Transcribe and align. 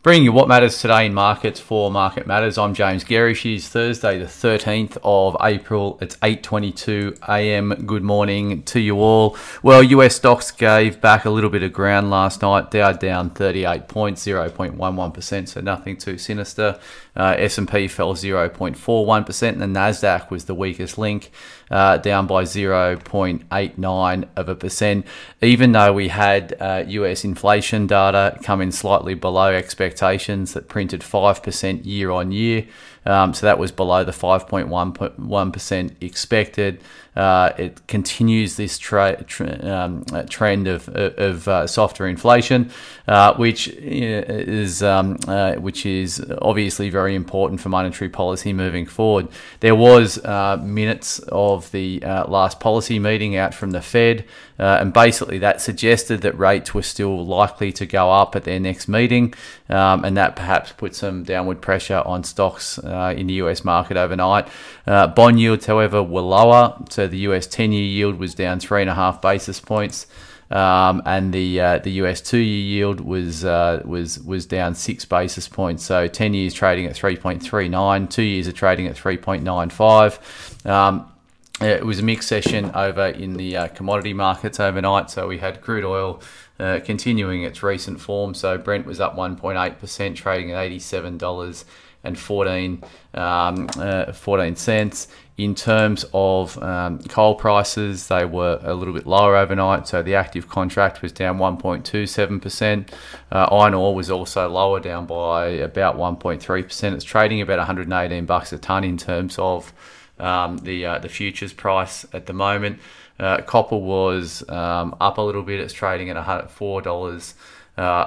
Bringing 0.00 0.26
you 0.26 0.32
what 0.32 0.46
matters 0.46 0.80
today 0.80 1.06
in 1.06 1.14
markets 1.14 1.58
for 1.58 1.90
Market 1.90 2.24
Matters. 2.24 2.56
I'm 2.56 2.72
James 2.72 3.02
Gerrish. 3.02 3.44
It 3.44 3.56
is 3.56 3.68
Thursday, 3.68 4.16
the 4.16 4.26
13th 4.26 4.96
of 5.02 5.36
April. 5.42 5.98
It's 6.00 6.14
8:22 6.18 7.18
a.m. 7.28 7.70
Good 7.84 8.04
morning 8.04 8.62
to 8.62 8.78
you 8.78 9.00
all. 9.00 9.36
Well, 9.60 9.82
US 9.82 10.14
stocks 10.14 10.52
gave 10.52 11.00
back 11.00 11.24
a 11.24 11.30
little 11.30 11.50
bit 11.50 11.64
of 11.64 11.72
ground 11.72 12.10
last 12.10 12.42
night. 12.42 12.70
Dow 12.70 12.92
down 12.92 13.30
38 13.30 13.88
points, 13.88 14.24
0.11%, 14.24 15.48
so 15.48 15.60
nothing 15.60 15.96
too 15.96 16.16
sinister. 16.16 16.78
Uh, 17.16 17.34
S&P 17.36 17.88
fell 17.88 18.14
0.41%, 18.14 19.48
and 19.48 19.60
the 19.60 19.66
Nasdaq 19.66 20.30
was 20.30 20.44
the 20.44 20.54
weakest 20.54 20.96
link, 20.96 21.32
uh, 21.68 21.96
down 21.96 22.28
by 22.28 22.44
0.89 22.44 24.28
of 24.36 24.48
a 24.48 24.54
percent. 24.54 25.04
Even 25.42 25.72
though 25.72 25.92
we 25.92 26.06
had 26.06 26.54
uh, 26.60 26.84
US 26.86 27.24
inflation 27.24 27.88
data 27.88 28.38
come 28.44 28.60
in 28.60 28.70
slightly 28.70 29.14
below 29.14 29.48
expectations 29.48 29.87
expectations 29.88 30.52
that 30.52 30.68
printed 30.68 31.00
5% 31.00 31.84
year 31.84 32.10
on 32.10 32.30
year. 32.30 32.66
Um, 33.08 33.32
so 33.32 33.46
that 33.46 33.58
was 33.58 33.72
below 33.72 34.04
the 34.04 34.12
5.1% 34.12 36.02
expected. 36.02 36.80
Uh, 37.18 37.52
it 37.58 37.84
continues 37.88 38.56
this 38.56 38.78
tra- 38.78 39.24
tra- 39.24 39.66
um, 39.66 40.04
trend 40.28 40.68
of, 40.68 40.88
of 40.88 41.48
uh, 41.48 41.66
softer 41.66 42.06
inflation, 42.06 42.70
uh, 43.08 43.34
which 43.34 43.66
is 43.66 44.84
um, 44.84 45.18
uh, 45.26 45.54
which 45.54 45.84
is 45.84 46.24
obviously 46.40 46.90
very 46.90 47.16
important 47.16 47.60
for 47.60 47.70
monetary 47.70 48.08
policy 48.08 48.52
moving 48.52 48.86
forward. 48.86 49.26
There 49.58 49.74
was 49.74 50.24
uh, 50.24 50.58
minutes 50.62 51.18
of 51.18 51.68
the 51.72 52.04
uh, 52.04 52.28
last 52.28 52.60
policy 52.60 53.00
meeting 53.00 53.34
out 53.34 53.52
from 53.52 53.72
the 53.72 53.82
Fed, 53.82 54.24
and 54.56 54.92
basically 54.92 55.38
that 55.38 55.60
suggested 55.60 56.20
that 56.20 56.38
rates 56.38 56.72
were 56.72 56.82
still 56.82 57.26
likely 57.26 57.72
to 57.72 57.84
go 57.84 58.12
up 58.12 58.36
at 58.36 58.44
their 58.44 58.60
next 58.60 58.86
meeting, 58.86 59.34
um, 59.68 60.04
and 60.04 60.16
that 60.16 60.36
perhaps 60.36 60.70
put 60.70 60.94
some 60.94 61.24
downward 61.24 61.60
pressure 61.60 62.02
on 62.06 62.22
stocks 62.22 62.78
in 63.16 63.26
the 63.26 63.34
US 63.34 63.64
market 63.64 63.96
overnight. 63.96 64.48
bond 64.86 65.40
yields, 65.40 65.66
however, 65.66 66.02
were 66.02 66.20
lower, 66.20 66.76
so 66.90 67.06
the 67.06 67.18
US 67.18 67.46
10 67.46 67.72
year 67.72 67.84
yield 67.84 68.18
was 68.18 68.34
down 68.34 68.60
three 68.60 68.80
and 68.80 68.90
a 68.90 68.94
half 68.94 69.20
basis 69.22 69.60
points. 69.60 70.06
Um, 70.50 71.02
and 71.04 71.32
the 71.32 71.60
uh, 71.60 71.78
the 71.78 71.90
US 72.02 72.22
two 72.22 72.38
year 72.38 72.84
yield 72.86 73.00
was 73.00 73.44
uh, 73.44 73.82
was 73.84 74.18
was 74.20 74.46
down 74.46 74.74
six 74.74 75.04
basis 75.04 75.46
points. 75.46 75.84
So 75.84 76.08
ten 76.08 76.32
years 76.32 76.54
trading 76.54 76.86
at 76.86 76.96
three 76.96 77.16
point 77.16 77.42
three 77.42 77.68
nine, 77.68 78.08
two 78.08 78.22
years 78.22 78.48
are 78.48 78.52
trading 78.52 78.86
at 78.86 78.96
three 78.96 79.18
point 79.18 79.42
nine 79.42 79.68
five. 79.68 80.18
Um, 80.64 81.12
it 81.60 81.84
was 81.84 81.98
a 81.98 82.02
mixed 82.02 82.28
session 82.28 82.70
over 82.74 83.06
in 83.06 83.34
the 83.34 83.56
uh, 83.56 83.68
commodity 83.68 84.14
markets 84.14 84.60
overnight. 84.60 85.10
So 85.10 85.26
we 85.26 85.38
had 85.38 85.60
crude 85.60 85.84
oil 85.84 86.22
uh, 86.60 86.78
continuing 86.84 87.42
its 87.42 87.62
recent 87.62 88.00
form. 88.00 88.32
So 88.32 88.56
Brent 88.56 88.86
was 88.86 89.00
up 89.00 89.16
1.8%, 89.16 90.14
trading 90.14 90.52
at 90.52 90.70
$87 90.70 91.64
and 92.04 92.18
14, 92.18 92.82
um, 93.14 93.68
uh, 93.76 94.12
14 94.12 94.56
cents. 94.56 95.08
In 95.36 95.54
terms 95.54 96.04
of 96.12 96.60
um, 96.62 96.98
coal 97.00 97.36
prices, 97.36 98.08
they 98.08 98.24
were 98.24 98.58
a 98.62 98.74
little 98.74 98.92
bit 98.92 99.06
lower 99.06 99.36
overnight. 99.36 99.86
So 99.86 100.02
the 100.02 100.16
active 100.16 100.48
contract 100.48 101.00
was 101.00 101.12
down 101.12 101.38
1.27%. 101.38 102.88
Uh, 103.30 103.48
iron 103.52 103.74
ore 103.74 103.94
was 103.94 104.10
also 104.10 104.48
lower, 104.48 104.80
down 104.80 105.06
by 105.06 105.46
about 105.46 105.96
1.3%. 105.96 106.92
It's 106.92 107.04
trading 107.04 107.40
about 107.40 107.58
118 107.58 108.26
bucks 108.26 108.52
a 108.52 108.58
ton 108.58 108.82
in 108.82 108.96
terms 108.96 109.38
of 109.38 109.72
um, 110.18 110.58
the 110.58 110.84
uh, 110.84 110.98
the 110.98 111.08
futures 111.08 111.52
price 111.52 112.04
at 112.12 112.26
the 112.26 112.32
moment. 112.32 112.80
Uh, 113.20 113.40
copper 113.42 113.76
was 113.76 114.48
um, 114.48 114.96
up 115.00 115.18
a 115.18 115.22
little 115.22 115.42
bit. 115.42 115.60
It's 115.60 115.72
trading 115.72 116.10
at 116.10 116.50
four 116.50 116.82
dollars 116.82 117.34
uh, 117.76 118.04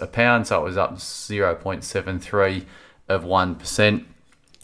a 0.00 0.06
pound, 0.06 0.46
so 0.46 0.60
it 0.60 0.64
was 0.64 0.76
up 0.76 0.96
0.73 0.96 2.64
of 3.10 3.24
1%. 3.24 4.04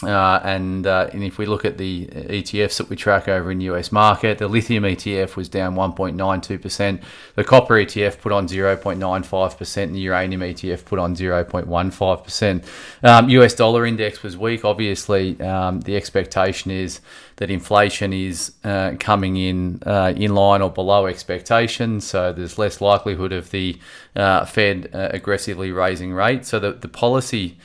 Uh, 0.03 0.39
and, 0.45 0.87
uh, 0.87 1.09
and 1.15 1.25
if 1.25 1.39
we 1.39 1.47
look 1.47 1.65
at 1.65 1.79
the 1.79 2.07
ETFs 2.09 2.77
that 2.77 2.91
we 2.91 2.97
track 2.97 3.29
over 3.29 3.51
in 3.51 3.57
the 3.57 3.65
US 3.65 3.91
market, 3.91 4.37
the 4.37 4.47
lithium 4.47 4.85
ETF 4.85 5.37
was 5.37 5.49
down 5.49 5.75
1.92%. 5.75 7.03
The 7.35 7.45
copper 7.45 7.77
ETF 7.77 8.21
put 8.21 8.31
on 8.31 8.47
0.95%, 8.47 9.83
and 9.85 9.95
the 9.95 10.01
uranium 10.01 10.43
ETF 10.43 10.85
put 10.85 10.99
on 10.99 11.17
0.15%. 11.17 12.65
Um, 13.03 13.31
US 13.31 13.55
dollar 13.55 13.87
index 13.87 14.23
was 14.23 14.37
weak. 14.37 14.67
Obviously, 14.67 15.41
um, 15.41 15.81
the 15.81 15.97
expectation 15.97 16.71
is 16.71 17.01
that 17.37 17.51
inflation 17.51 18.13
is 18.13 18.53
uh, 18.65 18.97
coming 19.01 19.39
in 19.39 19.83
uh, 19.87 20.13
in 20.15 20.35
line 20.35 20.61
or 20.61 20.71
below 20.71 21.07
expectations. 21.07 22.07
So 22.07 22.35
there's 22.35 22.59
less 22.59 22.83
likelihood 22.83 23.33
of 23.33 23.51
the 23.51 23.79
uh, 24.15 24.45
Fed 24.45 24.91
uh, 24.93 25.09
aggressively 25.13 25.73
raising 25.73 26.13
rates. 26.13 26.49
So 26.49 26.59
the, 26.59 26.73
the 26.73 26.89
policy 26.89 27.57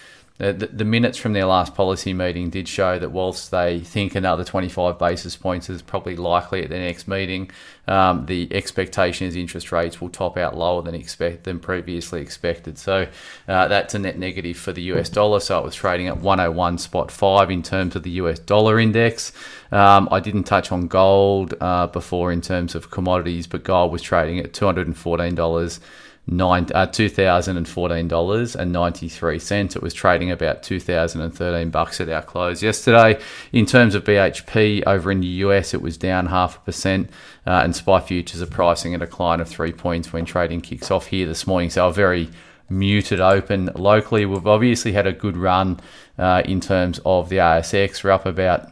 the, 0.41 0.67
the, 0.67 0.85
minutes 0.85 1.19
from 1.19 1.33
their 1.33 1.45
last 1.45 1.75
policy 1.75 2.13
meeting 2.13 2.49
did 2.49 2.67
show 2.67 2.97
that 2.97 3.11
whilst 3.11 3.51
they 3.51 3.79
think 3.79 4.15
another 4.15 4.43
25 4.43 4.97
basis 4.97 5.35
points 5.35 5.69
is 5.69 5.83
probably 5.83 6.15
likely 6.15 6.63
at 6.63 6.69
their 6.69 6.79
next 6.79 7.07
meeting, 7.07 7.51
um, 7.87 8.25
the 8.25 8.47
expectation 8.51 9.27
is 9.27 9.35
interest 9.35 9.71
rates 9.71 10.01
will 10.01 10.09
top 10.09 10.37
out 10.37 10.57
lower 10.57 10.81
than 10.81 10.95
expect 10.95 11.43
than 11.43 11.59
previously 11.59 12.21
expected. 12.21 12.79
So 12.79 13.07
uh, 13.47 13.67
that's 13.67 13.93
a 13.93 13.99
net 13.99 14.17
negative 14.17 14.57
for 14.57 14.71
the 14.71 14.81
US 14.93 15.09
dollar. 15.09 15.39
So 15.41 15.59
it 15.59 15.63
was 15.63 15.75
trading 15.75 16.07
at 16.07 16.17
101 16.17 16.79
spot 16.79 17.11
five 17.11 17.51
in 17.51 17.61
terms 17.61 17.95
of 17.95 18.01
the 18.01 18.11
US 18.11 18.39
dollar 18.39 18.79
index. 18.79 19.33
Um, 19.71 20.09
I 20.11 20.19
didn't 20.19 20.45
touch 20.45 20.71
on 20.71 20.87
gold 20.87 21.53
uh, 21.61 21.85
before 21.85 22.31
in 22.31 22.41
terms 22.41 22.73
of 22.73 22.89
commodities, 22.89 23.45
but 23.45 23.63
gold 23.63 23.91
was 23.91 24.01
trading 24.01 24.39
at 24.39 24.53
214 24.53 25.35
dollars 25.35 25.79
nine 26.31 26.65
uh, 26.73 26.85
two 26.87 27.09
thousand 27.09 27.57
and 27.57 27.67
fourteen 27.67 28.07
dollars 28.07 28.55
and 28.55 28.71
ninety 28.71 29.09
three 29.09 29.37
cents. 29.37 29.75
It 29.75 29.83
was 29.83 29.93
trading 29.93 30.31
about 30.31 30.63
two 30.63 30.79
thousand 30.79 31.21
and 31.21 31.35
thirteen 31.35 31.69
bucks 31.69 31.99
at 32.01 32.09
our 32.09 32.21
close 32.21 32.63
yesterday. 32.63 33.21
In 33.51 33.65
terms 33.65 33.93
of 33.93 34.03
BHP 34.03 34.83
over 34.87 35.11
in 35.11 35.19
the 35.19 35.27
US, 35.27 35.73
it 35.73 35.81
was 35.81 35.97
down 35.97 36.27
half 36.27 36.57
a 36.57 36.59
percent, 36.61 37.09
uh, 37.45 37.61
and 37.63 37.75
SPI 37.75 37.99
futures 37.99 38.41
are 38.41 38.47
pricing 38.47 38.95
a 38.95 38.97
decline 38.97 39.41
of 39.41 39.49
three 39.49 39.73
points 39.73 40.13
when 40.13 40.25
trading 40.25 40.61
kicks 40.61 40.89
off 40.89 41.07
here 41.07 41.27
this 41.27 41.45
morning. 41.45 41.69
So 41.69 41.87
a 41.87 41.93
very 41.93 42.29
muted 42.69 43.19
open 43.19 43.69
locally. 43.75 44.25
We've 44.25 44.47
obviously 44.47 44.93
had 44.93 45.05
a 45.05 45.11
good 45.11 45.35
run 45.35 45.79
uh, 46.17 46.41
in 46.45 46.61
terms 46.61 46.99
of 47.05 47.29
the 47.29 47.37
ASX. 47.37 48.03
We're 48.03 48.11
up 48.11 48.25
about 48.25 48.71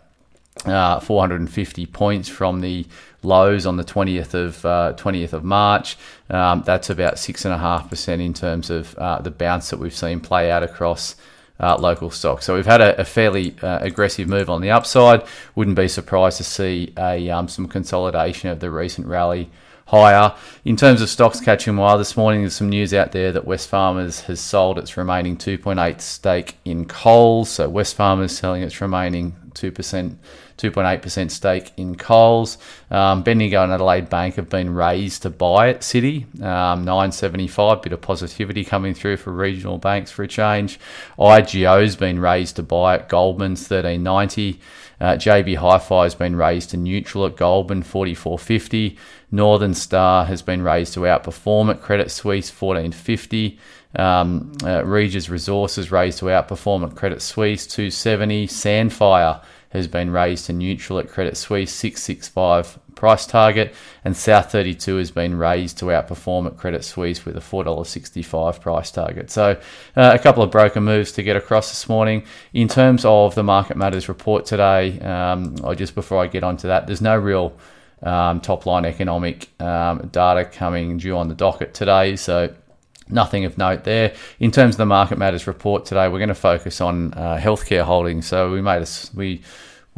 uh, 0.66 1.00
450 1.00 1.86
points 1.88 2.28
from 2.28 2.62
the 2.62 2.86
lows 3.24 3.66
on 3.66 3.78
the 3.78 3.84
20th 3.84 4.34
of 4.34 4.66
uh, 4.66 4.94
20th 4.98 5.34
of 5.34 5.44
March. 5.44 5.98
Um, 6.30 6.64
that's 6.66 6.90
about 6.90 7.20
six 7.20 7.46
and 7.46 7.54
a 7.54 7.58
half 7.58 7.90
percent 7.90 8.22
in 8.22 8.34
terms 8.34 8.70
of 8.70 8.96
uh, 8.96 9.22
the 9.22 9.32
bounce 9.32 9.70
that 9.70 9.80
we've 9.80 9.96
seen 9.96 10.20
play 10.20 10.52
out 10.52 10.64
across. 10.64 11.16
Uh, 11.62 11.78
local 11.78 12.10
stocks. 12.10 12.46
So 12.46 12.56
we've 12.56 12.66
had 12.66 12.80
a, 12.80 13.02
a 13.02 13.04
fairly 13.04 13.54
uh, 13.62 13.80
aggressive 13.82 14.30
move 14.30 14.50
on 14.50 14.62
the 14.62 14.72
upside. 14.72 15.26
Wouldn't 15.56 15.76
be 15.76 15.90
surprised 15.90 16.38
to 16.38 16.46
see 16.46 16.94
a 16.98 17.30
um, 17.30 17.50
some 17.50 17.68
consolidation 17.68 18.50
of 18.50 18.62
the 18.62 18.72
recent 18.72 19.08
rally 19.08 19.50
higher. 19.90 20.36
In 20.66 20.76
terms 20.76 21.02
of 21.02 21.10
stocks 21.10 21.40
catching 21.40 21.76
wire 21.76 21.98
this 21.98 22.16
morning, 22.16 22.42
there's 22.42 22.54
some 22.54 22.70
news 22.70 22.94
out 22.94 23.12
there 23.12 23.32
that 23.32 23.46
Wesfarmers 23.46 24.26
has 24.26 24.40
sold 24.40 24.78
its 24.78 24.96
remaining 24.98 25.36
2.8 25.36 26.00
stake 26.00 26.58
in 26.64 26.86
Coles. 26.86 27.50
So 27.50 27.70
Wesfarmers 27.70 28.30
selling 28.30 28.62
its 28.62 28.80
remaining 28.82 29.36
2%. 29.54 30.18
2.8% 30.60 31.32
stake 31.32 31.72
in 31.78 31.96
Coles. 31.96 32.58
Um, 32.92 33.24
Bendigo 33.24 33.64
and 33.64 33.72
Adelaide 33.72 34.10
Bank 34.10 34.36
have 34.36 34.50
been 34.50 34.74
raised 34.74 35.22
to 35.22 35.30
buy 35.30 35.70
it, 35.70 35.80
Citi, 35.80 36.24
um, 36.44 36.84
975, 36.84 37.82
bit 37.82 37.94
of 37.94 38.02
positivity 38.02 38.66
coming 38.66 38.94
through 38.94 39.18
for 39.18 39.32
regional 39.32 39.78
banks 39.78 40.12
for 40.12 40.24
a 40.24 40.28
change. 40.28 40.78
IGO's 41.18 41.96
been 41.96 42.20
raised 42.20 42.58
to 42.58 42.64
buy 42.64 42.96
it, 42.96 43.08
Goldman's 43.08 43.62
1390. 43.62 44.60
Uh, 45.00 45.14
JB 45.14 45.58
Hi-Fi 45.58 46.04
has 46.04 46.16
been 46.16 46.36
raised 46.36 46.72
to 46.72 46.78
neutral 46.78 47.26
at 47.26 47.38
Goldman, 47.38 47.84
4450. 47.84 48.98
Northern 49.32 49.74
Star 49.74 50.26
has 50.26 50.42
been 50.42 50.62
raised 50.62 50.94
to 50.96 51.02
outperform 51.02 51.70
at 51.70 51.82
Credit 51.82 52.12
Suisse, 52.12 52.50
1450. 52.50 53.60
Um, 53.96 54.52
uh, 54.64 54.86
Regis 54.86 55.30
Resources 55.30 55.92
raised 55.92 56.20
to 56.20 56.26
outperform 56.26 56.88
at 56.90 56.96
Credit 56.96 57.22
Suisse, 57.22 57.66
270. 57.66 58.48
Sandfire 58.48 59.42
has 59.70 59.88
been 59.88 60.12
raised 60.12 60.48
to 60.48 60.54
neutral 60.54 61.00
at 61.00 61.10
Credit 61.10 61.38
Suisse 61.38 61.72
665 61.74 62.80
price 63.00 63.26
target, 63.26 63.74
and 64.04 64.16
South 64.16 64.52
32 64.52 64.98
has 64.98 65.10
been 65.10 65.38
raised 65.38 65.78
to 65.80 65.86
outperform 65.86 66.46
at 66.46 66.58
Credit 66.58 66.84
Suisse 66.84 67.26
with 67.26 67.38
a 67.38 67.40
$4.65 67.40 68.60
price 68.62 68.92
target. 68.92 69.32
So, 69.32 69.60
uh, 69.96 70.12
a 70.14 70.20
couple 70.20 70.44
of 70.44 70.52
broker 70.52 70.82
moves 70.82 71.14
to 71.14 71.24
get 71.24 71.38
across 71.38 71.70
this 71.70 71.88
morning. 71.88 72.26
In 72.54 72.68
terms 72.68 73.06
of 73.06 73.34
the 73.36 73.44
Market 73.44 73.78
Matters 73.78 74.10
report 74.10 74.46
today, 74.46 75.00
um, 75.00 75.56
or 75.64 75.74
just 75.74 75.96
before 75.96 76.22
I 76.22 76.28
get 76.28 76.44
onto 76.44 76.68
that, 76.68 76.86
there's 76.86 77.02
no 77.02 77.18
real 77.18 77.54
um, 78.04 78.42
top 78.42 78.66
line 78.66 78.86
economic 78.86 79.50
um, 79.62 80.10
data 80.12 80.46
coming 80.46 80.98
due 80.98 81.16
on 81.16 81.30
the 81.30 81.36
docket 81.36 81.74
today. 81.74 82.18
So, 82.18 82.54
nothing 83.10 83.46
of 83.46 83.58
note 83.58 83.86
there. 83.86 84.14
In 84.40 84.52
terms 84.52 84.76
of 84.76 84.80
the 84.80 84.86
Market 84.86 85.18
Matters 85.18 85.48
report 85.48 85.86
today, 85.86 86.10
we're 86.10 86.20
going 86.20 86.30
to 86.30 86.36
focus 86.36 86.82
on 86.82 87.14
uh, 87.14 87.40
healthcare 87.42 87.84
holdings. 87.84 88.28
So 88.28 88.52
we 88.52 88.62
made 88.62 88.82
a, 88.82 88.88
we 89.16 89.42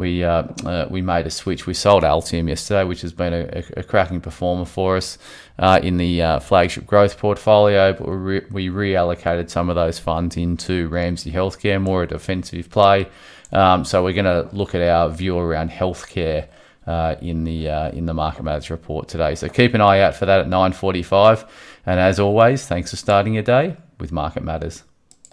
we 0.02 0.24
uh, 0.24 0.44
uh, 0.66 0.88
we 0.90 1.02
made 1.02 1.28
a 1.28 1.30
switch. 1.30 1.68
We 1.68 1.76
sold 1.76 2.04
Altium 2.04 2.50
yesterday, 2.50 2.84
which 2.84 3.02
has 3.02 3.14
been 3.14 3.34
a, 3.34 3.64
a 3.78 3.84
cracking 3.84 4.20
performer 4.20 4.66
for 4.66 4.98
us 4.98 5.20
uh, 5.60 5.80
in 5.82 5.98
the 5.98 6.22
uh, 6.22 6.40
flagship 6.40 6.88
growth 6.88 7.20
portfolio. 7.20 7.94
But 7.94 8.10
we, 8.10 8.16
re- 8.16 8.46
we 8.50 8.68
reallocated 8.70 9.52
some 9.52 9.70
of 9.70 9.76
those 9.76 10.00
funds 10.00 10.36
into 10.36 10.88
Ramsay 10.90 11.32
Healthcare, 11.32 11.80
more 11.80 12.04
a 12.04 12.08
defensive 12.08 12.70
play. 12.70 13.08
Um, 13.52 13.86
so 13.86 14.04
we're 14.04 14.14
going 14.14 14.26
to 14.26 14.50
look 14.56 14.74
at 14.74 14.82
our 14.82 15.10
view 15.10 15.38
around 15.38 15.70
healthcare. 15.70 16.48
Uh, 16.88 17.16
in 17.22 17.44
the 17.44 17.70
uh, 17.70 17.92
in 17.92 18.08
the 18.08 18.14
market 18.14 18.42
matters 18.42 18.72
report 18.72 19.08
today, 19.08 19.36
so 19.36 19.48
keep 19.48 19.76
an 19.76 19.82
eye 19.82 20.00
out 20.00 20.16
for 20.16 20.26
that 20.26 20.40
at 20.40 20.48
9:45. 20.48 21.48
And 21.86 22.00
as 22.00 22.20
always, 22.20 22.66
thanks 22.66 22.90
for 22.90 22.98
starting 22.98 23.36
your 23.36 23.44
day 23.44 23.78
with 24.00 24.12
Market 24.12 24.42
Matters. 24.42 24.84